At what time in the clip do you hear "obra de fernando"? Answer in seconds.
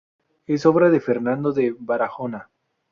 0.65-1.51